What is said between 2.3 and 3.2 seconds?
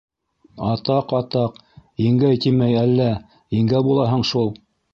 тимәй әллә,